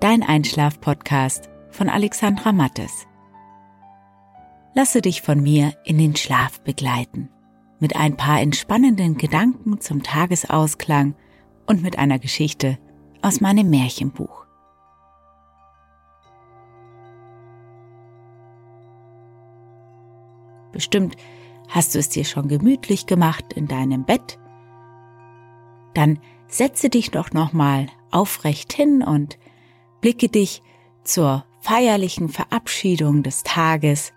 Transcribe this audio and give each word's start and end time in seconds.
Dein 0.00 0.22
Einschlaf-Podcast 0.22 1.48
von 1.70 1.88
Alexandra 1.88 2.52
Mattes. 2.52 3.08
Lasse 4.72 5.02
dich 5.02 5.22
von 5.22 5.42
mir 5.42 5.72
in 5.84 5.98
den 5.98 6.14
Schlaf 6.14 6.60
begleiten. 6.60 7.30
Mit 7.80 7.96
ein 7.96 8.16
paar 8.16 8.40
entspannenden 8.40 9.16
Gedanken 9.16 9.80
zum 9.80 10.04
Tagesausklang 10.04 11.16
und 11.66 11.82
mit 11.82 11.98
einer 11.98 12.20
Geschichte 12.20 12.78
aus 13.22 13.40
meinem 13.40 13.70
Märchenbuch. 13.70 14.46
Bestimmt 20.70 21.16
hast 21.68 21.96
du 21.96 21.98
es 21.98 22.08
dir 22.08 22.24
schon 22.24 22.46
gemütlich 22.46 23.06
gemacht 23.06 23.52
in 23.52 23.66
deinem 23.66 24.04
Bett. 24.04 24.38
Dann 25.94 26.20
setze 26.46 26.88
dich 26.88 27.10
doch 27.10 27.32
nochmal 27.32 27.88
aufrecht 28.12 28.72
hin 28.72 29.02
und 29.02 29.38
blicke 30.00 30.28
dich 30.28 30.62
zur 31.04 31.44
feierlichen 31.60 32.28
Verabschiedung 32.28 33.22
des 33.22 33.42
Tages 33.42 34.12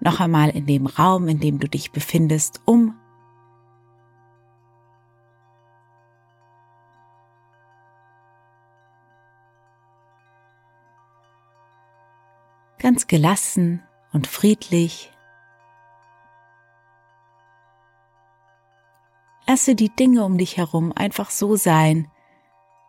noch 0.00 0.20
einmal 0.20 0.50
in 0.50 0.66
dem 0.66 0.86
Raum, 0.86 1.28
in 1.28 1.40
dem 1.40 1.58
du 1.58 1.68
dich 1.68 1.92
befindest, 1.92 2.60
um. 2.64 2.94
Ganz 12.78 13.06
gelassen 13.06 13.82
und 14.12 14.26
friedlich. 14.26 15.12
Lasse 19.48 19.74
die 19.74 19.88
Dinge 19.88 20.24
um 20.24 20.38
dich 20.38 20.56
herum 20.56 20.92
einfach 20.92 21.30
so 21.30 21.56
sein, 21.56 22.10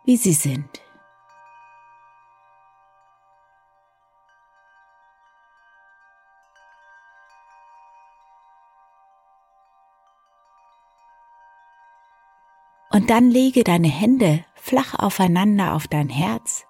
wie 0.04 0.16
sie 0.16 0.32
sind. 0.32 0.82
Und 12.98 13.10
dann 13.10 13.30
lege 13.30 13.62
deine 13.62 13.86
Hände 13.86 14.44
flach 14.56 14.92
aufeinander 14.98 15.74
auf 15.74 15.86
dein 15.86 16.08
Herz. 16.08 16.66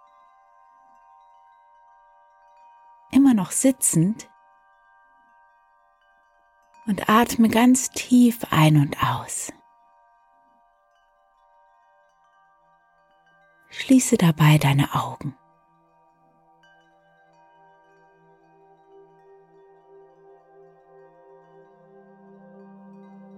Immer 3.11 3.33
noch 3.33 3.51
sitzend. 3.51 4.29
Und 6.87 7.09
atme 7.09 7.49
ganz 7.49 7.89
tief 7.93 8.41
ein 8.51 8.77
und 8.77 9.03
aus. 9.03 9.55
Schließe 13.71 14.19
dabei 14.19 14.59
deine 14.59 14.95
Augen. 14.95 15.35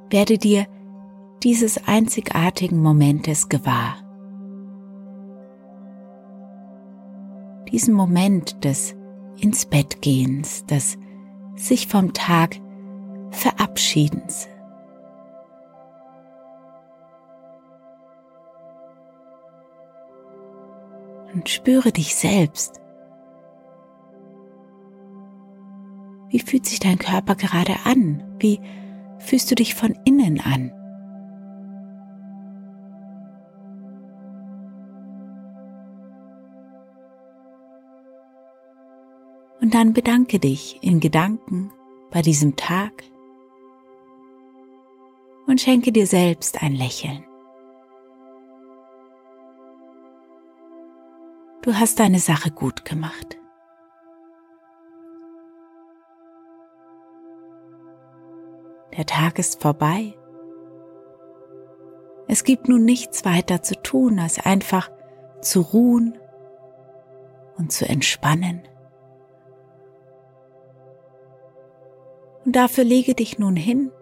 Werde 0.09 0.39
dir 0.39 0.67
dieses 1.43 1.87
einzigartigen 1.87 2.81
Momentes 2.81 3.49
gewahr. 3.49 3.97
Diesen 7.71 7.95
Moment 7.95 8.65
des 8.65 8.95
ins 9.39 9.65
Bett 9.65 10.03
gehens, 10.03 10.67
des 10.67 10.99
sich 11.55 11.87
vom 11.87 12.12
Tag 12.12 12.56
verabschiedens. 13.31 14.49
Und 21.33 21.49
spüre 21.49 21.93
dich 21.93 22.17
selbst. 22.17 22.81
Wie 26.28 26.41
fühlt 26.41 26.67
sich 26.67 26.81
dein 26.81 26.99
Körper 26.99 27.34
gerade 27.34 27.77
an? 27.84 28.22
Wie 28.41 28.61
fühlst 29.19 29.51
du 29.51 29.55
dich 29.55 29.75
von 29.75 29.97
innen 30.05 30.41
an? 30.41 30.72
Und 39.70 39.75
dann 39.76 39.92
bedanke 39.92 40.41
dich 40.41 40.82
in 40.82 40.98
Gedanken 40.98 41.70
bei 42.10 42.22
diesem 42.22 42.56
Tag 42.56 43.04
und 45.47 45.60
schenke 45.60 45.92
dir 45.92 46.08
selbst 46.08 46.60
ein 46.60 46.75
Lächeln. 46.75 47.25
Du 51.62 51.72
hast 51.72 52.00
deine 52.00 52.19
Sache 52.19 52.50
gut 52.50 52.84
gemacht. 52.84 53.38
Der 58.97 59.06
Tag 59.06 59.38
ist 59.38 59.62
vorbei. 59.62 60.19
Es 62.26 62.42
gibt 62.42 62.69
nun 62.69 62.84
nichts 62.84 63.25
weiter 63.25 63.62
zu 63.62 63.80
tun, 63.80 64.19
als 64.19 64.44
einfach 64.44 64.91
zu 65.41 65.60
ruhen 65.60 66.19
und 67.56 67.70
zu 67.70 67.88
entspannen. 67.88 68.62
Und 72.50 72.56
dafür 72.56 72.83
lege 72.83 73.15
dich 73.15 73.38
nun 73.38 73.55
hin. 73.55 73.93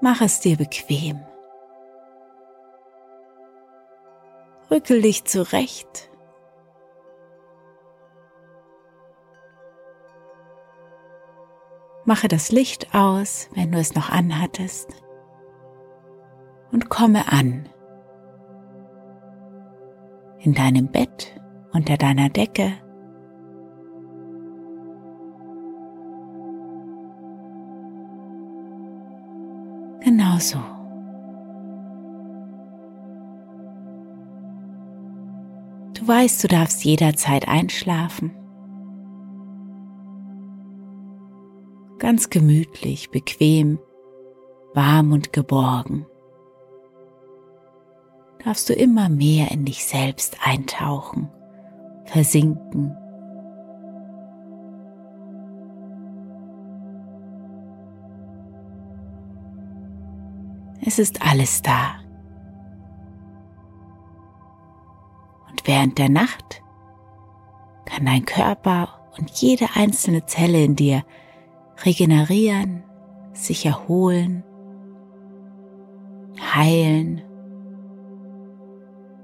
Mach 0.00 0.20
es 0.20 0.40
dir 0.40 0.56
bequem. 0.56 1.20
Rückel 4.68 5.00
dich 5.00 5.26
zurecht. 5.26 6.10
Mache 12.04 12.26
das 12.26 12.50
Licht 12.50 12.96
aus, 12.96 13.48
wenn 13.54 13.70
du 13.70 13.78
es 13.78 13.94
noch 13.94 14.10
anhattest. 14.10 14.88
Und 16.72 16.88
komme 16.88 17.30
an. 17.30 17.68
In 20.40 20.52
deinem 20.52 20.90
Bett, 20.90 21.40
unter 21.72 21.96
deiner 21.96 22.28
Decke 22.28 22.72
so. 30.42 30.58
Du 35.94 36.08
weißt, 36.08 36.42
du 36.42 36.48
darfst 36.48 36.84
jederzeit 36.84 37.48
einschlafen. 37.48 38.32
Ganz 41.98 42.30
gemütlich, 42.30 43.10
bequem, 43.10 43.78
warm 44.74 45.12
und 45.12 45.32
geborgen. 45.32 46.06
Darfst 48.44 48.68
du 48.68 48.72
immer 48.72 49.08
mehr 49.08 49.52
in 49.52 49.64
dich 49.64 49.84
selbst 49.84 50.38
eintauchen, 50.44 51.30
versinken 52.06 52.96
Es 60.92 60.98
ist 60.98 61.22
alles 61.22 61.62
da. 61.62 61.94
Und 65.48 65.66
während 65.66 65.96
der 65.96 66.10
Nacht 66.10 66.62
kann 67.86 68.04
dein 68.04 68.26
Körper 68.26 69.00
und 69.16 69.30
jede 69.30 69.68
einzelne 69.74 70.26
Zelle 70.26 70.62
in 70.62 70.76
dir 70.76 71.02
regenerieren, 71.82 72.84
sich 73.32 73.64
erholen, 73.64 74.44
heilen, 76.54 77.22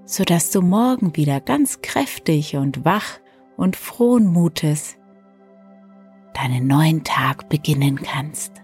sodass 0.06 0.50
du 0.50 0.62
morgen 0.62 1.16
wieder 1.16 1.38
ganz 1.38 1.82
kräftig 1.82 2.56
und 2.56 2.86
wach 2.86 3.20
und 3.58 3.76
frohen 3.76 4.26
Mutes 4.26 4.96
deinen 6.32 6.66
neuen 6.66 7.04
Tag 7.04 7.50
beginnen 7.50 7.96
kannst. 7.96 8.62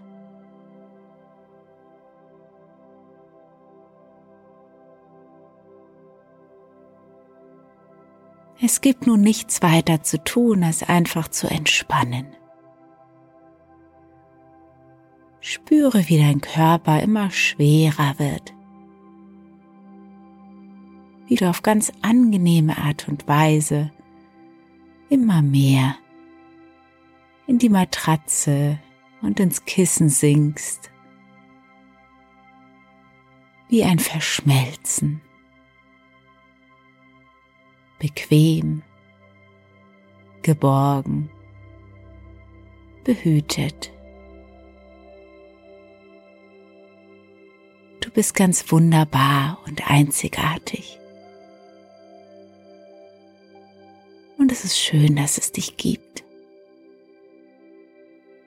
Es 8.60 8.80
gibt 8.80 9.06
nun 9.06 9.20
nichts 9.20 9.62
weiter 9.62 10.02
zu 10.02 10.22
tun, 10.22 10.62
als 10.62 10.82
einfach 10.82 11.28
zu 11.28 11.48
entspannen. 11.48 12.26
Spüre, 15.40 16.08
wie 16.08 16.18
dein 16.18 16.40
Körper 16.40 17.02
immer 17.02 17.30
schwerer 17.30 18.18
wird, 18.18 18.54
wie 21.26 21.34
du 21.34 21.50
auf 21.50 21.62
ganz 21.62 21.92
angenehme 22.00 22.78
Art 22.78 23.08
und 23.08 23.28
Weise 23.28 23.92
immer 25.10 25.42
mehr 25.42 25.96
in 27.46 27.58
die 27.58 27.68
Matratze 27.68 28.78
und 29.20 29.38
ins 29.38 29.64
Kissen 29.66 30.08
sinkst, 30.08 30.90
wie 33.68 33.84
ein 33.84 33.98
Verschmelzen 33.98 35.20
bequem, 37.98 38.82
geborgen, 40.42 41.30
behütet. 43.04 43.92
Du 48.00 48.10
bist 48.10 48.34
ganz 48.34 48.70
wunderbar 48.70 49.58
und 49.66 49.90
einzigartig. 49.90 50.98
Und 54.38 54.52
es 54.52 54.64
ist 54.64 54.78
schön, 54.78 55.16
dass 55.16 55.38
es 55.38 55.52
dich 55.52 55.76
gibt. 55.76 56.24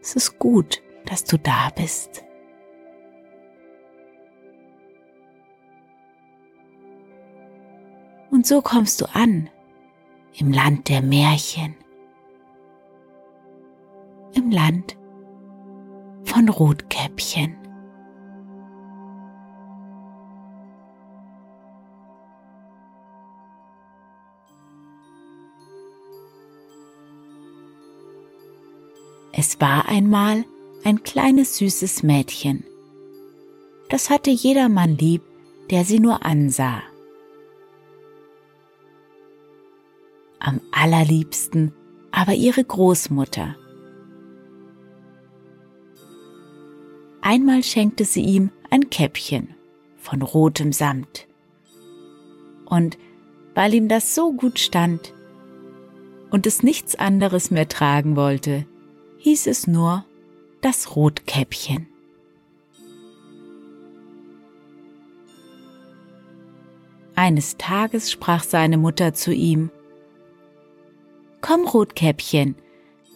Es 0.02 0.16
ist 0.16 0.38
gut, 0.38 0.82
dass 1.06 1.24
du 1.24 1.38
da 1.38 1.70
bist. 1.76 2.24
Und 8.38 8.46
so 8.46 8.62
kommst 8.62 9.02
du 9.02 9.06
an 9.16 9.50
im 10.38 10.52
Land 10.52 10.90
der 10.90 11.02
Märchen, 11.02 11.76
im 14.36 14.52
Land 14.52 14.96
von 16.24 16.48
Rotkäppchen. 16.48 17.58
Es 29.34 29.60
war 29.60 29.88
einmal 29.88 30.46
ein 30.84 31.02
kleines 31.02 31.58
süßes 31.58 32.04
Mädchen. 32.04 32.64
Das 33.90 34.12
hatte 34.12 34.30
jedermann 34.30 34.96
lieb, 34.96 35.24
der 35.72 35.86
sie 35.86 36.00
nur 36.00 36.24
ansah. 36.24 36.84
Am 40.40 40.62
allerliebsten 40.72 41.74
aber 42.12 42.34
ihre 42.34 42.64
Großmutter. 42.64 43.56
Einmal 47.22 47.62
schenkte 47.62 48.06
sie 48.06 48.22
ihm 48.22 48.52
ein 48.70 48.90
Käppchen 48.90 49.54
von 49.98 50.22
rotem 50.22 50.72
Samt. 50.72 51.28
Und 52.66 52.98
weil 53.54 53.74
ihm 53.74 53.88
das 53.88 54.16
so 54.16 54.34
gut 54.34 54.60
stand 54.60 55.14
und 56.32 56.48
es 56.48 56.64
nichts 56.64 56.96
anderes 56.96 57.52
mehr 57.52 57.68
tragen 57.68 58.16
wollte, 58.16 58.66
hieß 59.18 59.48
es 59.48 59.68
nur 59.68 60.06
das 60.62 60.96
Rotkäppchen. 60.96 61.88
Eines 67.16 67.58
Tages 67.58 68.12
sprach 68.12 68.44
seine 68.44 68.78
Mutter 68.78 69.14
zu 69.14 69.34
ihm, 69.34 69.72
Komm, 71.48 71.66
Rotkäppchen, 71.66 72.56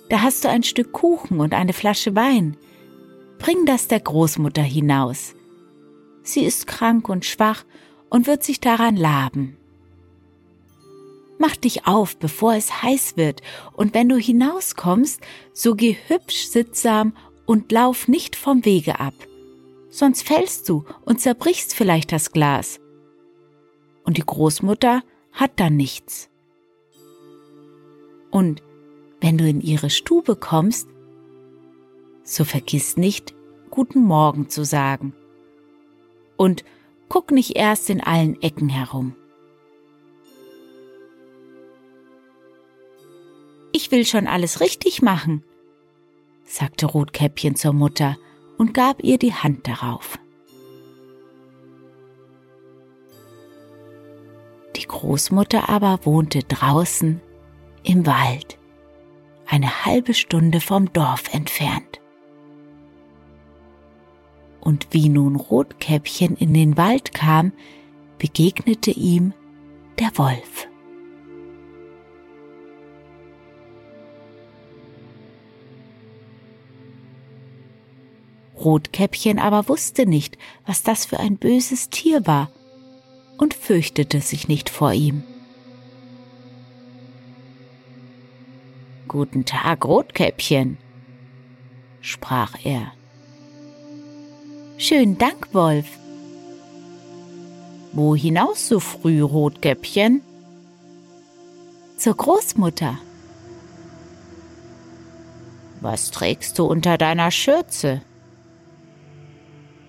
da 0.08 0.22
hast 0.22 0.46
du 0.46 0.50
ein 0.50 0.64
Stück 0.64 0.94
Kuchen 0.94 1.42
und 1.42 1.54
eine 1.54 1.74
Flasche 1.74 2.16
Wein. 2.16 2.56
Bring 3.40 3.66
das 3.66 3.90
der 3.90 4.00
Großmutter 4.00 4.62
hinaus. 4.62 5.36
Sie 6.24 6.46
ist 6.46 6.66
krank 6.66 7.10
und 7.10 7.26
schwach 7.26 7.66
und 8.10 8.28
wird 8.28 8.46
sich 8.46 8.62
daran 8.62 8.96
laben. 8.96 9.58
Mach 11.40 11.58
dich 11.58 11.86
auf, 11.88 12.16
bevor 12.16 12.54
es 12.54 12.82
heiß 12.82 13.18
wird, 13.18 13.42
und 13.74 13.94
wenn 13.94 14.08
du 14.08 14.16
hinauskommst, 14.16 15.20
so 15.52 15.76
geh 15.76 15.98
hübsch 16.08 16.48
sittsam 16.48 17.14
und 17.46 17.70
lauf 17.74 18.08
nicht 18.08 18.38
vom 18.38 18.64
Wege 18.64 19.02
ab, 19.02 19.16
sonst 19.90 20.26
fällst 20.26 20.70
du 20.70 20.86
und 21.04 21.20
zerbrichst 21.20 21.76
vielleicht 21.76 22.14
das 22.14 22.32
Glas. 22.32 22.80
Und 24.06 24.16
die 24.16 24.26
Großmutter 24.26 25.04
hat 25.34 25.52
dann 25.58 25.76
nichts. 25.76 26.31
Und 28.32 28.64
wenn 29.20 29.38
du 29.38 29.48
in 29.48 29.62
ihre 29.62 29.90
Stube 29.90 30.36
kommst, 30.36 30.88
so 32.24 32.44
vergiss 32.44 32.98
nicht, 32.98 33.36
guten 33.70 34.04
Morgen 34.04 34.50
zu 34.50 34.64
sagen. 34.64 35.14
Und 36.38 36.64
guck 37.10 37.32
nicht 37.32 37.56
erst 37.56 37.90
in 37.90 38.02
allen 38.02 38.42
Ecken 38.42 38.70
herum. 38.70 39.16
Ich 43.74 43.92
will 43.92 44.06
schon 44.06 44.28
alles 44.28 44.60
richtig 44.60 45.02
machen, 45.02 45.44
sagte 46.46 46.86
Rotkäppchen 46.86 47.56
zur 47.56 47.74
Mutter 47.74 48.18
und 48.58 48.74
gab 48.74 49.04
ihr 49.04 49.18
die 49.18 49.34
Hand 49.34 49.68
darauf. 49.68 50.18
Die 54.76 54.88
Großmutter 54.88 55.70
aber 55.70 56.00
wohnte 56.06 56.44
draußen 56.44 57.22
im 57.84 58.06
Wald, 58.06 58.58
eine 59.46 59.86
halbe 59.86 60.14
Stunde 60.14 60.62
vom 60.62 60.92
Dorf 60.94 61.34
entfernt. 61.34 62.00
Und 64.60 64.88
wie 64.92 65.10
nun 65.10 65.36
Rotkäppchen 65.36 66.36
in 66.38 66.54
den 66.54 66.78
Wald 66.78 67.14
kam, 67.14 67.52
begegnete 68.20 68.92
ihm 68.92 69.34
der 70.00 70.12
Wolf. 70.18 70.68
Rotkäppchen 78.64 79.40
aber 79.40 79.68
wusste 79.68 80.06
nicht, 80.06 80.38
was 80.66 80.84
das 80.84 81.06
für 81.06 81.20
ein 81.20 81.38
böses 81.38 81.90
Tier 81.90 82.28
war 82.28 82.52
und 83.38 83.56
fürchtete 83.56 84.22
sich 84.22 84.48
nicht 84.48 84.70
vor 84.70 84.94
ihm. 84.94 85.24
Guten 89.12 89.44
Tag, 89.44 89.84
Rotkäppchen, 89.84 90.78
sprach 92.00 92.56
er. 92.64 92.94
Schönen 94.78 95.18
Dank, 95.18 95.54
Wolf. 95.54 95.86
Wo 97.92 98.16
hinaus 98.16 98.70
so 98.70 98.80
früh, 98.80 99.22
Rotkäppchen? 99.22 100.22
Zur 101.98 102.16
Großmutter. 102.16 103.00
Was 105.82 106.12
trägst 106.12 106.58
du 106.58 106.64
unter 106.64 106.98
deiner 106.98 107.32
Schürze? 107.32 108.04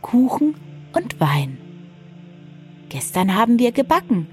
Kuchen 0.00 0.56
und 0.94 1.20
Wein. 1.20 1.58
Gestern 2.88 3.36
haben 3.36 3.60
wir 3.60 3.70
gebacken. 3.70 4.26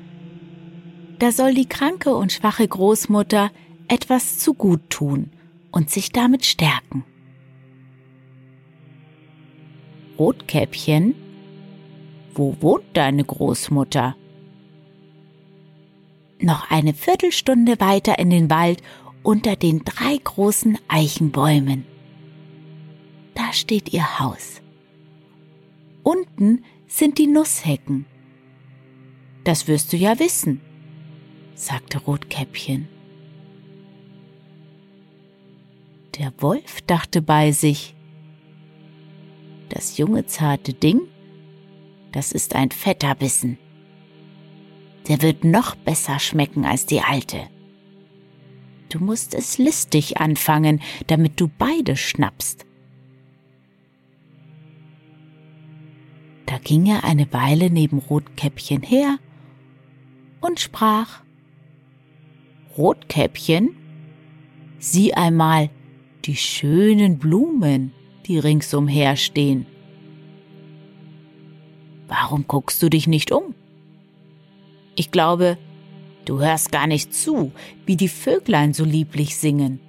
Da 1.19 1.31
soll 1.31 1.53
die 1.53 1.69
kranke 1.69 2.15
und 2.15 2.31
schwache 2.31 2.67
Großmutter 2.67 3.51
etwas 3.89 4.37
zu 4.39 4.53
gut 4.53 4.89
tun 4.89 5.31
und 5.71 5.89
sich 5.89 6.11
damit 6.11 6.45
stärken. 6.45 7.03
Rotkäppchen, 10.17 11.15
wo 12.33 12.55
wohnt 12.61 12.85
deine 12.93 13.23
Großmutter? 13.23 14.15
Noch 16.41 16.69
eine 16.71 16.93
Viertelstunde 16.93 17.79
weiter 17.79 18.19
in 18.19 18.29
den 18.29 18.49
Wald 18.49 18.81
unter 19.23 19.55
den 19.55 19.83
drei 19.83 20.17
großen 20.17 20.77
Eichenbäumen. 20.87 21.85
Da 23.35 23.53
steht 23.53 23.93
ihr 23.93 24.19
Haus. 24.19 24.61
Unten 26.03 26.63
sind 26.87 27.17
die 27.17 27.27
Nusshecken. 27.27 28.05
Das 29.43 29.67
wirst 29.67 29.93
du 29.93 29.97
ja 29.97 30.19
wissen, 30.19 30.61
sagte 31.55 31.99
Rotkäppchen. 31.99 32.87
Der 36.19 36.33
Wolf 36.39 36.81
dachte 36.81 37.21
bei 37.21 37.53
sich, 37.53 37.95
das 39.69 39.97
junge 39.97 40.25
zarte 40.25 40.73
Ding, 40.73 40.99
das 42.11 42.33
ist 42.33 42.55
ein 42.55 42.71
fetter 42.71 43.15
Bissen. 43.15 43.57
Der 45.07 45.21
wird 45.21 45.45
noch 45.45 45.75
besser 45.75 46.19
schmecken 46.19 46.65
als 46.65 46.85
die 46.85 46.99
alte. 46.99 47.47
Du 48.89 48.99
musst 48.99 49.33
es 49.33 49.57
listig 49.57 50.17
anfangen, 50.17 50.81
damit 51.07 51.39
du 51.39 51.47
beide 51.47 51.95
schnappst. 51.95 52.65
Da 56.47 56.57
ging 56.57 56.85
er 56.87 57.05
eine 57.05 57.31
Weile 57.31 57.69
neben 57.69 57.99
Rotkäppchen 57.99 58.81
her 58.81 59.19
und 60.41 60.59
sprach 60.59 61.23
Rotkäppchen, 62.77 63.69
sieh 64.79 65.13
einmal 65.13 65.69
die 66.29 66.35
schönen 66.35 67.17
Blumen, 67.17 67.91
die 68.27 68.37
ringsumher 68.37 69.15
stehen. 69.15 69.65
Warum 72.07 72.45
guckst 72.47 72.83
du 72.83 72.89
dich 72.91 73.07
nicht 73.07 73.31
um? 73.31 73.55
Ich 74.95 75.09
glaube, 75.09 75.57
du 76.25 76.39
hörst 76.39 76.71
gar 76.71 76.85
nicht 76.85 77.15
zu, 77.15 77.51
wie 77.87 77.97
die 77.97 78.07
Vöglein 78.07 78.75
so 78.75 78.85
lieblich 78.85 79.37
singen. 79.37 79.79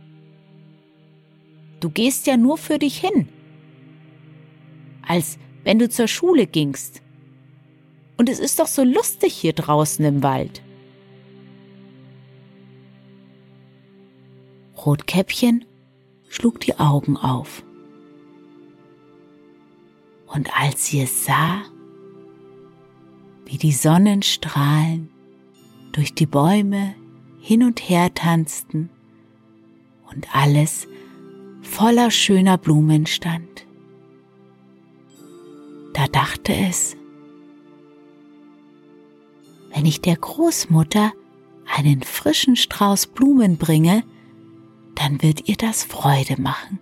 Du 1.80 1.90
gehst 1.90 2.26
ja 2.26 2.38
nur 2.38 2.56
für 2.56 2.78
dich 2.78 2.96
hin, 2.96 3.28
als 5.06 5.38
wenn 5.62 5.78
du 5.78 5.90
zur 5.90 6.08
Schule 6.08 6.46
gingst. 6.46 7.02
Und 8.16 8.30
es 8.30 8.38
ist 8.38 8.60
doch 8.60 8.66
so 8.66 8.82
lustig 8.82 9.34
hier 9.34 9.52
draußen 9.52 10.02
im 10.06 10.22
Wald. 10.22 10.62
Rotkäppchen 14.86 15.66
schlug 16.30 16.60
die 16.60 16.78
Augen 16.78 17.18
auf. 17.18 17.62
Und 20.26 20.48
als 20.58 20.86
sie 20.86 21.02
es 21.02 21.24
sah, 21.26 21.62
wie 23.44 23.58
die 23.58 23.72
Sonnenstrahlen 23.72 25.10
durch 25.92 26.14
die 26.14 26.26
Bäume 26.26 26.94
hin 27.40 27.64
und 27.64 27.80
her 27.80 28.14
tanzten 28.14 28.90
und 30.10 30.34
alles 30.34 30.86
voller 31.62 32.12
schöner 32.12 32.56
Blumen 32.56 33.06
stand, 33.06 33.66
da 35.94 36.06
dachte 36.06 36.54
es, 36.54 36.96
wenn 39.74 39.84
ich 39.84 40.00
der 40.00 40.16
Großmutter 40.16 41.12
einen 41.76 42.02
frischen 42.02 42.54
Strauß 42.54 43.08
Blumen 43.08 43.56
bringe, 43.56 44.04
dann 45.00 45.22
wird 45.22 45.48
ihr 45.48 45.56
das 45.56 45.82
Freude 45.82 46.38
machen. 46.40 46.78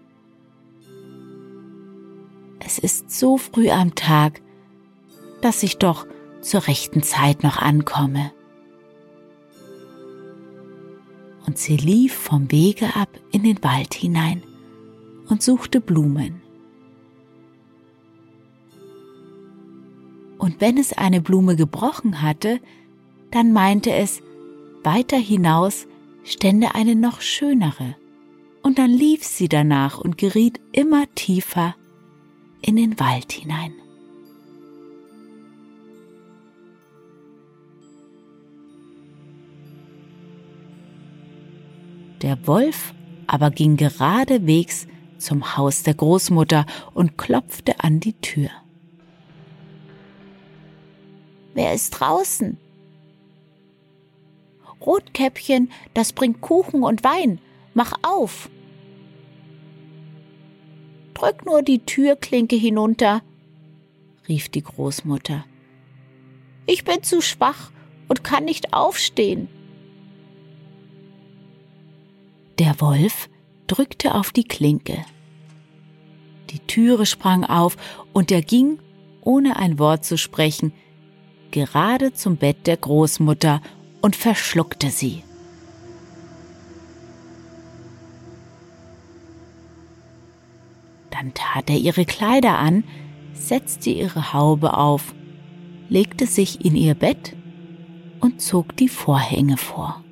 Es 2.58 2.78
ist 2.80 3.12
so 3.12 3.38
früh 3.38 3.70
am 3.70 3.94
Tag, 3.94 4.42
dass 5.40 5.62
ich 5.62 5.78
doch 5.78 6.04
zur 6.40 6.66
rechten 6.66 7.04
Zeit 7.04 7.44
noch 7.44 7.58
ankomme. 7.58 8.32
Und 11.46 11.58
sie 11.58 11.76
lief 11.76 12.12
vom 12.12 12.50
Wege 12.50 12.96
ab 12.96 13.08
in 13.30 13.44
den 13.44 13.62
Wald 13.62 13.94
hinein 13.94 14.42
und 15.28 15.40
suchte 15.40 15.80
Blumen. 15.80 16.42
Und 20.38 20.60
wenn 20.60 20.76
es 20.76 20.92
eine 20.92 21.20
Blume 21.20 21.54
gebrochen 21.54 22.20
hatte, 22.20 22.58
dann 23.30 23.52
meinte 23.52 23.92
es, 23.92 24.22
weiter 24.82 25.16
hinaus 25.16 25.86
stände 26.24 26.74
eine 26.74 26.96
noch 26.96 27.20
schönere. 27.20 27.94
Und 28.62 28.78
dann 28.78 28.90
lief 28.90 29.24
sie 29.24 29.48
danach 29.48 29.98
und 29.98 30.18
geriet 30.18 30.60
immer 30.72 31.04
tiefer 31.14 31.74
in 32.60 32.76
den 32.76 32.98
Wald 32.98 33.32
hinein. 33.32 33.72
Der 42.22 42.46
Wolf 42.46 42.94
aber 43.26 43.50
ging 43.50 43.76
geradewegs 43.76 44.88
zum 45.18 45.56
Haus 45.56 45.82
der 45.82 45.94
Großmutter 45.94 46.66
und 46.94 47.16
klopfte 47.16 47.80
an 47.80 48.00
die 48.00 48.14
Tür. 48.14 48.50
Wer 51.54 51.74
ist 51.74 51.90
draußen? 51.90 52.56
Rotkäppchen, 54.80 55.70
das 55.94 56.12
bringt 56.12 56.40
Kuchen 56.40 56.82
und 56.82 57.04
Wein. 57.04 57.40
Mach 57.78 57.92
auf. 58.02 58.50
Drück 61.14 61.46
nur 61.46 61.62
die 61.62 61.78
Türklinke 61.78 62.56
hinunter, 62.56 63.22
rief 64.26 64.48
die 64.48 64.64
Großmutter. 64.64 65.44
Ich 66.66 66.82
bin 66.82 67.04
zu 67.04 67.20
schwach 67.22 67.70
und 68.08 68.24
kann 68.24 68.46
nicht 68.46 68.74
aufstehen. 68.74 69.46
Der 72.58 72.80
Wolf 72.80 73.30
drückte 73.68 74.16
auf 74.16 74.32
die 74.32 74.42
Klinke. 74.42 75.04
Die 76.50 76.58
Türe 76.58 77.06
sprang 77.06 77.44
auf 77.44 77.76
und 78.12 78.32
er 78.32 78.42
ging, 78.42 78.80
ohne 79.20 79.54
ein 79.54 79.78
Wort 79.78 80.04
zu 80.04 80.18
sprechen, 80.18 80.72
gerade 81.52 82.12
zum 82.12 82.38
Bett 82.38 82.66
der 82.66 82.76
Großmutter 82.76 83.62
und 84.02 84.16
verschluckte 84.16 84.90
sie. 84.90 85.22
Tat 91.58 91.70
er 91.70 91.76
ihre 91.76 92.04
Kleider 92.04 92.56
an, 92.56 92.84
setzte 93.32 93.90
ihre 93.90 94.32
Haube 94.32 94.76
auf, 94.76 95.12
legte 95.88 96.24
sich 96.24 96.64
in 96.64 96.76
ihr 96.76 96.94
Bett 96.94 97.34
und 98.20 98.40
zog 98.40 98.76
die 98.76 98.88
Vorhänge 98.88 99.56
vor. 99.56 100.04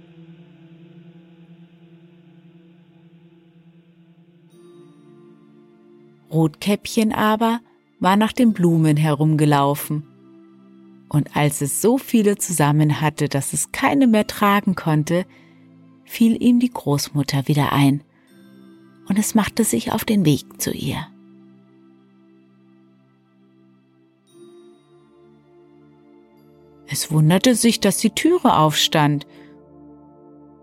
Rotkäppchen 6.32 7.12
aber 7.12 7.60
war 8.00 8.16
nach 8.16 8.32
den 8.32 8.52
Blumen 8.52 8.96
herumgelaufen. 8.96 10.02
Und 11.08 11.36
als 11.36 11.60
es 11.60 11.80
so 11.80 11.96
viele 11.96 12.38
zusammen 12.38 13.00
hatte, 13.00 13.28
dass 13.28 13.52
es 13.52 13.70
keine 13.70 14.08
mehr 14.08 14.26
tragen 14.26 14.74
konnte, 14.74 15.24
fiel 16.04 16.42
ihm 16.42 16.58
die 16.58 16.70
Großmutter 16.70 17.46
wieder 17.46 17.72
ein, 17.72 18.02
und 19.08 19.16
es 19.16 19.36
machte 19.36 19.62
sich 19.62 19.92
auf 19.92 20.04
den 20.04 20.24
Weg 20.24 20.60
zu 20.60 20.72
ihr. 20.72 21.06
Es 26.96 27.12
wunderte 27.12 27.54
sich, 27.54 27.78
dass 27.78 27.98
die 27.98 28.08
Türe 28.08 28.56
aufstand, 28.56 29.26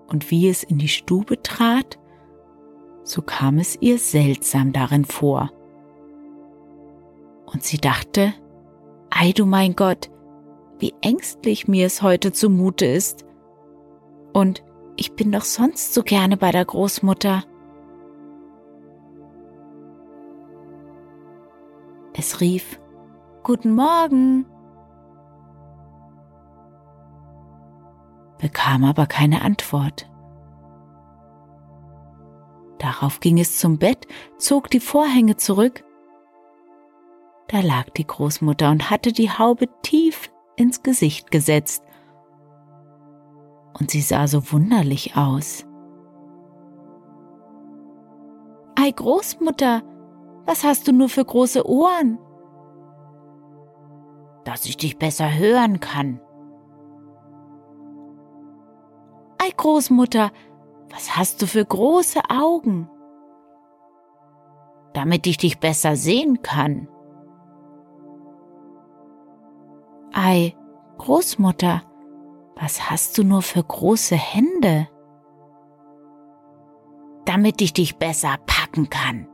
und 0.08 0.32
wie 0.32 0.50
es 0.50 0.64
in 0.64 0.80
die 0.80 0.88
Stube 0.88 1.44
trat, 1.44 2.00
so 3.04 3.22
kam 3.22 3.60
es 3.60 3.78
ihr 3.82 4.00
seltsam 4.00 4.74
darin 4.74 5.06
vor. 5.06 5.52
Und 7.46 7.62
sie 7.62 7.78
dachte, 7.78 8.34
ei 9.12 9.32
du 9.32 9.46
mein 9.46 9.76
Gott, 9.76 10.10
wie 10.80 10.96
ängstlich 11.02 11.68
mir 11.68 11.86
es 11.86 12.02
heute 12.02 12.32
zumute 12.32 12.88
ist. 12.88 13.26
Und 14.34 14.64
ich 14.96 15.14
bin 15.14 15.32
doch 15.32 15.44
sonst 15.44 15.94
so 15.94 16.02
gerne 16.02 16.36
bei 16.36 16.52
der 16.52 16.66
Großmutter. 16.66 17.44
Es 22.16 22.42
rief, 22.42 22.80
Guten 23.44 23.76
Morgen, 23.76 24.48
bekam 28.44 28.84
aber 28.84 29.06
keine 29.06 29.42
Antwort. 29.42 30.12
Darauf 32.78 33.22
ging 33.22 33.40
es 33.40 33.58
zum 33.58 33.78
Bett, 33.78 34.06
zog 34.38 34.70
die 34.70 34.82
Vorhänge 34.82 35.38
zurück. 35.38 35.86
Da 37.48 37.62
lag 37.62 37.90
die 37.92 38.06
Großmutter 38.06 38.70
und 38.70 38.90
hatte 38.90 39.14
die 39.14 39.32
Haube 39.32 39.70
tief 39.82 40.30
ins 40.58 40.84
Gesicht 40.84 41.32
gesetzt. 41.32 41.86
Und 43.80 43.92
sie 43.92 44.02
sah 44.02 44.28
so 44.28 44.52
wunderlich 44.52 45.16
aus. 45.16 45.66
Ei, 48.76 48.92
Großmutter, 48.92 49.84
was 50.46 50.66
hast 50.66 50.90
du 50.90 50.92
nur 50.92 51.08
für 51.08 51.24
große 51.24 51.66
Ohren? 51.66 52.20
Dass 54.44 54.66
ich 54.66 54.76
dich 54.76 54.98
besser 54.98 55.34
hören 55.34 55.80
kann. 55.80 56.20
Großmutter, 59.58 60.32
was 60.90 61.16
hast 61.16 61.42
du 61.42 61.48
für 61.48 61.66
große 61.66 62.22
Augen? 62.30 62.90
Damit 64.94 65.26
ich 65.28 65.38
dich 65.38 65.60
besser 65.60 65.96
sehen 65.96 66.42
kann. 66.42 66.88
Ei, 70.14 70.56
Großmutter, 71.00 71.82
was 72.56 72.90
hast 72.90 73.18
du 73.18 73.24
nur 73.24 73.42
für 73.42 73.64
große 73.64 74.16
Hände? 74.16 74.88
Damit 77.26 77.62
ich 77.62 77.74
dich 77.74 77.98
besser 77.98 78.36
packen 78.46 78.90
kann. 78.90 79.28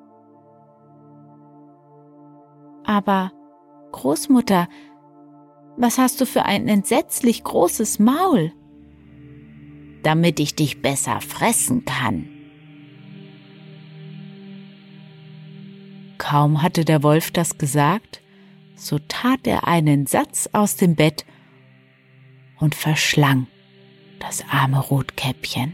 Aber, 2.86 3.32
Großmutter, 3.92 4.68
was 5.78 5.98
hast 5.98 6.22
du 6.22 6.26
für 6.26 6.44
ein 6.44 6.68
entsetzlich 6.68 7.44
großes 7.44 8.00
Maul? 8.00 8.54
Damit 10.04 10.40
ich 10.40 10.56
dich 10.56 10.82
besser 10.82 11.22
fressen 11.22 11.86
kann. 11.86 12.28
Kaum 16.18 16.62
hatte 16.62 16.86
der 16.86 17.02
Wolf 17.04 17.32
das 17.32 17.58
gesagt, 17.58 18.22
so 18.76 19.00
tat 19.08 19.48
er 19.48 19.68
einen 19.68 20.06
Satz 20.06 20.50
aus 20.54 20.76
dem 20.76 20.96
Bett 20.96 21.26
und 22.60 22.76
verschlang 22.76 23.48
das 24.20 24.44
arme 24.50 24.80
Rotkäppchen. 24.80 25.74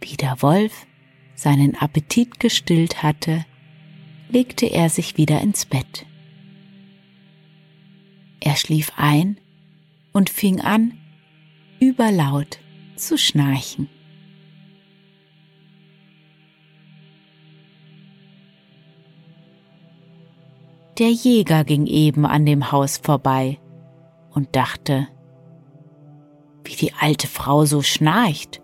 Wie 0.00 0.16
der 0.16 0.42
Wolf 0.42 0.86
seinen 1.34 1.74
Appetit 1.76 2.38
gestillt 2.38 3.02
hatte, 3.02 3.44
legte 4.28 4.66
er 4.66 4.90
sich 4.90 5.16
wieder 5.16 5.40
ins 5.40 5.64
Bett. 5.64 6.06
Er 8.40 8.56
schlief 8.56 8.92
ein 8.96 9.38
und 10.14 10.30
fing 10.30 10.60
an, 10.60 10.94
überlaut 11.80 12.58
zu 12.96 13.18
schnarchen. 13.18 13.90
Der 20.98 21.10
Jäger 21.10 21.64
ging 21.64 21.86
eben 21.86 22.24
an 22.24 22.46
dem 22.46 22.70
Haus 22.70 22.98
vorbei 22.98 23.58
und 24.30 24.54
dachte, 24.54 25.08
wie 26.62 26.76
die 26.76 26.92
alte 26.94 27.26
Frau 27.26 27.64
so 27.64 27.82
schnarcht. 27.82 28.62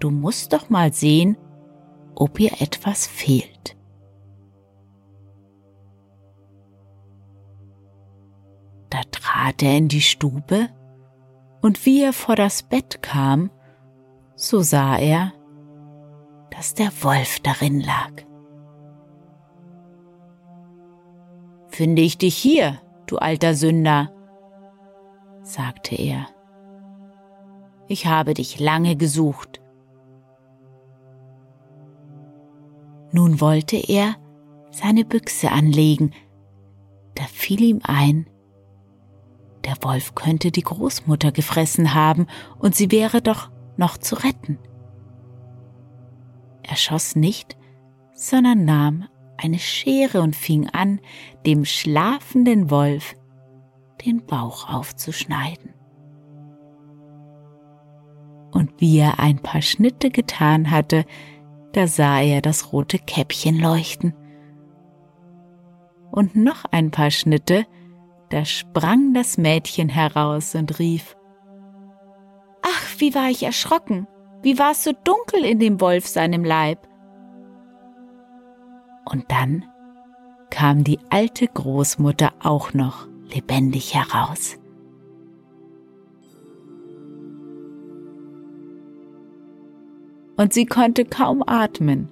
Du 0.00 0.10
musst 0.10 0.52
doch 0.52 0.68
mal 0.68 0.92
sehen, 0.92 1.38
ob 2.14 2.38
ihr 2.38 2.60
etwas 2.60 3.06
fehlt. 3.06 3.74
Da 8.94 9.00
trat 9.10 9.60
er 9.60 9.76
in 9.76 9.88
die 9.88 10.00
Stube, 10.00 10.68
und 11.60 11.84
wie 11.84 12.00
er 12.00 12.12
vor 12.12 12.36
das 12.36 12.62
Bett 12.62 13.02
kam, 13.02 13.50
so 14.36 14.60
sah 14.60 14.96
er, 14.96 15.32
dass 16.52 16.74
der 16.74 16.92
Wolf 17.02 17.40
darin 17.40 17.80
lag. 17.80 18.12
Finde 21.70 22.02
ich 22.02 22.18
dich 22.18 22.36
hier, 22.36 22.80
du 23.06 23.16
alter 23.16 23.54
Sünder, 23.54 24.12
sagte 25.42 25.96
er. 25.96 26.28
Ich 27.88 28.06
habe 28.06 28.32
dich 28.32 28.60
lange 28.60 28.94
gesucht. 28.94 29.60
Nun 33.10 33.40
wollte 33.40 33.76
er 33.76 34.14
seine 34.70 35.04
Büchse 35.04 35.50
anlegen, 35.50 36.12
da 37.16 37.24
fiel 37.24 37.60
ihm 37.60 37.80
ein, 37.82 38.30
der 39.64 39.76
Wolf 39.82 40.14
könnte 40.14 40.50
die 40.50 40.62
Großmutter 40.62 41.32
gefressen 41.32 41.94
haben 41.94 42.26
und 42.58 42.74
sie 42.74 42.90
wäre 42.90 43.22
doch 43.22 43.50
noch 43.76 43.96
zu 43.96 44.16
retten. 44.16 44.58
Er 46.62 46.76
schoss 46.76 47.16
nicht, 47.16 47.56
sondern 48.14 48.64
nahm 48.64 49.08
eine 49.36 49.58
Schere 49.58 50.22
und 50.22 50.36
fing 50.36 50.68
an, 50.70 51.00
dem 51.44 51.64
schlafenden 51.64 52.70
Wolf 52.70 53.16
den 54.04 54.24
Bauch 54.24 54.72
aufzuschneiden. 54.72 55.74
Und 58.52 58.70
wie 58.78 58.98
er 58.98 59.18
ein 59.18 59.38
paar 59.38 59.62
Schnitte 59.62 60.10
getan 60.10 60.70
hatte, 60.70 61.04
da 61.72 61.88
sah 61.88 62.20
er 62.20 62.40
das 62.40 62.72
rote 62.72 62.98
Käppchen 62.98 63.58
leuchten. 63.58 64.14
Und 66.12 66.36
noch 66.36 66.64
ein 66.70 66.92
paar 66.92 67.10
Schnitte, 67.10 67.66
da 68.30 68.44
sprang 68.44 69.14
das 69.14 69.38
Mädchen 69.38 69.88
heraus 69.88 70.54
und 70.54 70.78
rief 70.78 71.16
Ach, 72.62 72.94
wie 72.98 73.14
war 73.14 73.28
ich 73.28 73.42
erschrocken, 73.42 74.06
wie 74.42 74.58
war 74.58 74.72
es 74.72 74.84
so 74.84 74.92
dunkel 75.04 75.44
in 75.44 75.58
dem 75.58 75.80
Wolf 75.80 76.06
seinem 76.06 76.44
Leib. 76.44 76.88
Und 79.04 79.30
dann 79.30 79.64
kam 80.50 80.84
die 80.84 80.98
alte 81.10 81.46
Großmutter 81.46 82.32
auch 82.42 82.72
noch 82.72 83.06
lebendig 83.32 83.94
heraus. 83.94 84.56
Und 90.36 90.52
sie 90.52 90.66
konnte 90.66 91.04
kaum 91.04 91.42
atmen. 91.46 92.08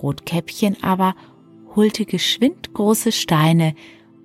Rotkäppchen 0.00 0.76
aber 0.82 1.14
holte 1.76 2.04
geschwind 2.06 2.72
große 2.72 3.12
Steine, 3.12 3.74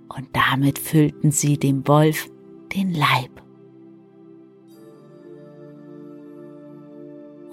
und 0.09 0.27
damit 0.33 0.79
füllten 0.79 1.31
sie 1.31 1.57
dem 1.57 1.87
Wolf 1.87 2.29
den 2.73 2.93
Leib. 2.93 3.39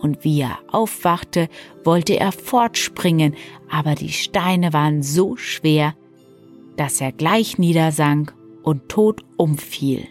und 0.06 0.22
wie 0.22 0.40
er 0.40 0.58
aufwachte, 0.68 1.48
wollte 1.82 2.18
er 2.18 2.30
fortspringen, 2.30 3.34
aber 3.68 3.96
die 3.96 4.12
Steine 4.12 4.72
waren 4.72 5.02
so 5.02 5.36
schwer, 5.36 5.94
dass 6.76 7.00
er 7.00 7.10
gleich 7.10 7.58
niedersank 7.58 8.32
und 8.62 8.88
tot 8.88 9.24
umfiel. 9.36 10.06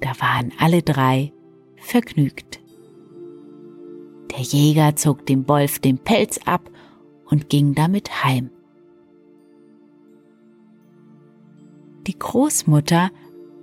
Da 0.00 0.10
waren 0.18 0.52
alle 0.58 0.82
drei 0.82 1.32
vergnügt. 1.76 2.60
Der 4.32 4.40
Jäger 4.40 4.96
zog 4.96 5.24
dem 5.26 5.48
Wolf 5.48 5.78
den 5.78 5.98
Pelz 5.98 6.38
ab 6.46 6.68
und 7.26 7.48
ging 7.48 7.74
damit 7.74 8.24
heim. 8.24 8.50
Die 12.08 12.18
Großmutter 12.18 13.10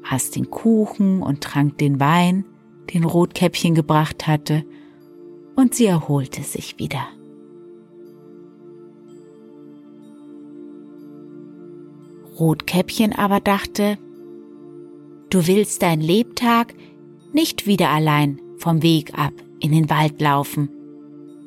aß 0.08 0.30
den 0.30 0.52
Kuchen 0.52 1.24
und 1.24 1.42
trank 1.42 1.80
den 1.80 2.00
Wein, 2.00 2.46
den 2.94 3.04
Rotkäppchen 3.04 3.74
gebracht 3.74 4.28
hatte, 4.28 4.64
und 5.56 5.74
sie 5.74 5.88
erholte 5.88 6.44
sich 6.44 6.78
wieder. 6.78 7.08
Rotkäppchen 12.40 13.14
aber 13.14 13.40
dachte, 13.40 13.98
du 15.32 15.48
willst 15.48 15.82
dein 15.82 16.00
Lebtag 16.00 16.76
nicht 17.34 17.66
wieder 17.66 17.90
allein 17.90 18.40
vom 18.58 18.84
Weg 18.84 19.18
ab 19.18 19.34
in 19.60 19.72
den 19.72 19.90
Wald 19.90 20.22
laufen, 20.22 20.70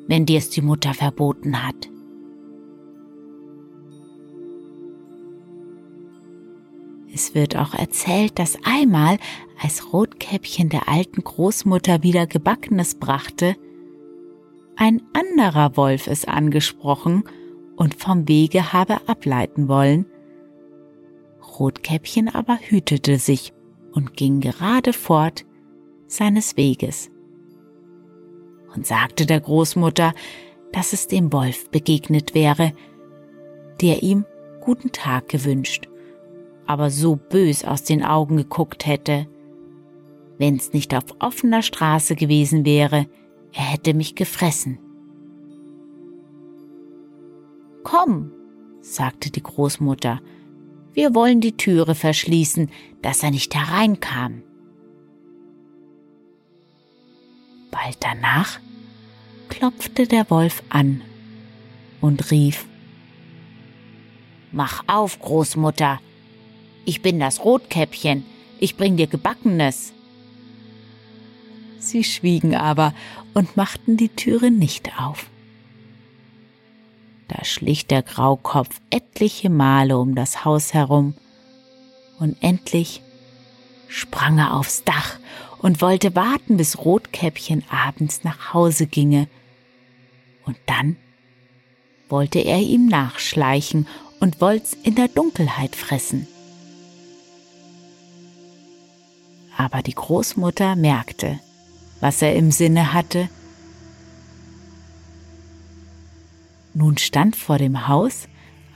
wenn 0.07 0.25
dir's 0.25 0.49
die 0.49 0.61
Mutter 0.61 0.93
verboten 0.93 1.65
hat. 1.65 1.89
Es 7.13 7.33
wird 7.33 7.55
auch 7.55 7.73
erzählt, 7.73 8.37
dass 8.39 8.57
einmal, 8.63 9.17
als 9.61 9.91
Rotkäppchen 9.93 10.69
der 10.69 10.87
alten 10.87 11.23
Großmutter 11.23 12.03
wieder 12.03 12.27
Gebackenes 12.27 12.95
brachte, 12.95 13.55
ein 14.75 15.01
anderer 15.13 15.75
Wolf 15.75 16.07
es 16.07 16.25
angesprochen 16.25 17.23
und 17.75 17.95
vom 17.95 18.27
Wege 18.27 18.71
habe 18.71 19.07
ableiten 19.07 19.67
wollen. 19.67 20.05
Rotkäppchen 21.59 22.29
aber 22.29 22.57
hütete 22.61 23.17
sich 23.17 23.53
und 23.91 24.15
ging 24.15 24.39
gerade 24.39 24.93
fort 24.93 25.45
seines 26.07 26.55
Weges 26.55 27.11
und 28.73 28.85
sagte 28.85 29.25
der 29.25 29.41
Großmutter, 29.41 30.13
dass 30.71 30.93
es 30.93 31.07
dem 31.07 31.33
Wolf 31.33 31.69
begegnet 31.71 32.33
wäre, 32.33 32.73
der 33.81 34.03
ihm 34.03 34.25
guten 34.61 34.91
Tag 34.91 35.27
gewünscht 35.29 35.88
aber 36.69 36.91
so 36.91 37.15
bös 37.15 37.65
aus 37.65 37.81
den 37.83 38.03
Augen 38.03 38.37
geguckt 38.37 38.85
hätte. 38.85 39.25
Wenn's 40.37 40.71
nicht 40.71 40.93
auf 40.93 41.03
offener 41.17 41.63
Straße 41.63 42.15
gewesen 42.15 42.63
wäre, 42.63 43.07
er 43.51 43.63
hätte 43.63 43.95
mich 43.95 44.13
gefressen. 44.13 44.77
Komm, 47.83 48.31
sagte 48.81 49.31
die 49.31 49.41
Großmutter, 49.41 50.21
wir 50.93 51.15
wollen 51.15 51.41
die 51.41 51.57
Türe 51.57 51.95
verschließen, 51.95 52.69
dass 53.01 53.23
er 53.23 53.31
nicht 53.31 53.55
hereinkam. 53.55 54.43
Bald 57.71 57.97
danach 58.01 58.59
klopfte 59.49 60.05
der 60.05 60.29
Wolf 60.29 60.61
an 60.69 61.01
und 61.99 62.29
rief 62.29 62.67
Mach 64.51 64.83
auf, 64.85 65.19
Großmutter, 65.19 65.99
ich 66.85 67.01
bin 67.01 67.19
das 67.19 67.43
Rotkäppchen, 67.43 68.25
ich 68.59 68.75
bring 68.75 68.97
dir 68.97 69.07
Gebackenes. 69.07 69.93
Sie 71.79 72.03
schwiegen 72.03 72.55
aber 72.55 72.93
und 73.33 73.55
machten 73.55 73.95
die 73.97 74.09
Türe 74.09 74.51
nicht 74.51 74.99
auf. 74.99 75.27
Da 77.27 77.45
schlich 77.45 77.85
der 77.85 78.01
Graukopf 78.01 78.81
etliche 78.89 79.49
Male 79.49 79.97
um 79.97 80.15
das 80.15 80.43
Haus 80.45 80.73
herum, 80.73 81.13
und 82.19 82.35
endlich 82.41 83.01
sprang 83.87 84.37
er 84.39 84.55
aufs 84.55 84.83
Dach 84.83 85.17
und 85.59 85.81
wollte 85.81 86.15
warten, 86.15 86.57
bis 86.57 86.77
Rotkäppchen 86.79 87.63
abends 87.69 88.23
nach 88.23 88.53
Hause 88.53 88.87
ginge. 88.87 89.27
Und 90.45 90.57
dann 90.65 90.97
wollte 92.09 92.39
er 92.39 92.59
ihm 92.59 92.87
nachschleichen 92.87 93.87
und 94.19 94.41
wollt's 94.41 94.73
in 94.83 94.95
der 94.95 95.07
Dunkelheit 95.07 95.75
fressen. 95.75 96.27
Aber 99.59 99.81
die 99.81 99.93
Großmutter 99.93 100.77
merkte, 100.77 101.37
was 101.99 102.21
er 102.21 102.33
im 102.33 102.49
Sinne 102.49 102.93
hatte. 102.93 103.27
Nun 106.73 106.97
stand 106.97 107.35
vor 107.35 107.57
dem 107.57 107.89
Haus 107.89 108.29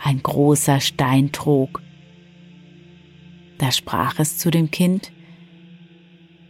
ein 0.04 0.22
großer 0.22 0.82
Steintrog. 0.82 1.82
Da 3.60 3.72
sprach 3.72 4.20
es 4.20 4.38
zu 4.38 4.52
dem 4.52 4.72
Kind, 4.72 5.14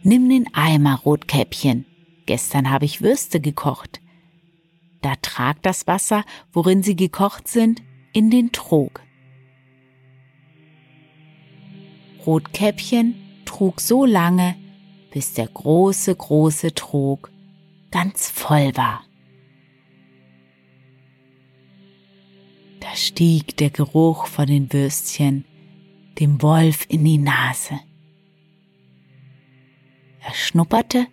Nimm 0.02 0.28
den 0.28 0.52
Eimer, 0.52 0.96
Rotkäppchen, 0.96 1.86
gestern 2.26 2.70
habe 2.70 2.86
ich 2.86 3.02
Würste 3.02 3.38
gekocht. 3.38 4.00
Da 5.00 5.14
trag 5.22 5.62
das 5.62 5.86
Wasser, 5.86 6.24
worin 6.52 6.82
sie 6.82 6.96
gekocht 6.96 7.46
sind, 7.46 7.82
in 8.12 8.32
den 8.32 8.50
Trog. 8.50 9.00
Rotkäppchen 12.26 13.23
trug 13.54 13.80
so 13.80 14.04
lange, 14.04 14.56
bis 15.12 15.34
der 15.34 15.46
große, 15.46 16.16
große 16.16 16.74
Trog 16.74 17.30
ganz 17.92 18.28
voll 18.28 18.76
war. 18.76 19.04
Da 22.80 22.96
stieg 22.96 23.56
der 23.58 23.70
Geruch 23.70 24.26
von 24.26 24.46
den 24.46 24.72
Würstchen 24.72 25.44
dem 26.18 26.42
Wolf 26.42 26.86
in 26.88 27.04
die 27.04 27.18
Nase. 27.18 27.78
Er 30.20 30.34
schnupperte 30.34 31.06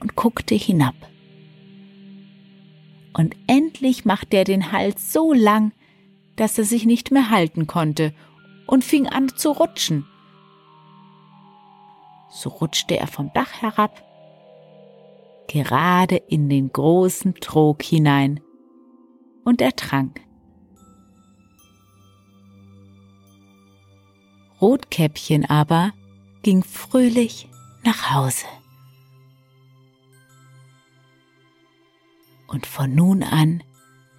und 0.00 0.16
guckte 0.16 0.56
hinab. 0.56 0.96
Und 3.12 3.36
endlich 3.46 4.04
machte 4.04 4.36
er 4.36 4.44
den 4.44 4.72
Hals 4.72 5.12
so 5.12 5.32
lang, 5.32 5.72
dass 6.34 6.58
er 6.58 6.64
sich 6.64 6.86
nicht 6.86 7.12
mehr 7.12 7.30
halten 7.30 7.68
konnte 7.68 8.12
und 8.66 8.82
fing 8.82 9.06
an 9.06 9.28
zu 9.28 9.52
rutschen 9.52 10.06
so 12.28 12.50
rutschte 12.50 12.98
er 12.98 13.06
vom 13.06 13.32
Dach 13.32 13.62
herab, 13.62 14.02
gerade 15.48 16.16
in 16.16 16.48
den 16.48 16.72
großen 16.72 17.34
Trog 17.34 17.82
hinein, 17.82 18.40
und 19.44 19.60
ertrank. 19.60 20.20
Rotkäppchen 24.60 25.44
aber 25.44 25.92
ging 26.42 26.64
fröhlich 26.64 27.48
nach 27.84 28.12
Hause. 28.12 28.46
Und 32.48 32.66
von 32.66 32.94
nun 32.94 33.22
an 33.22 33.62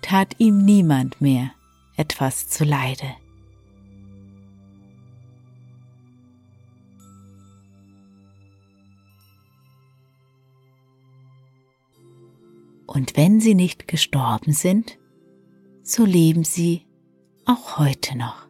tat 0.02 0.36
ihm 0.38 0.64
niemand 0.64 1.20
mehr 1.20 1.52
etwas 1.98 2.48
zuleide. 2.48 3.16
Und 12.88 13.16
wenn 13.18 13.40
sie 13.40 13.54
nicht 13.54 13.88
gestorben 13.88 14.54
sind, 14.54 14.98
so 15.84 16.06
leben 16.06 16.44
sie 16.44 16.88
auch 17.46 17.78
heute 17.78 18.18
noch. 18.18 18.47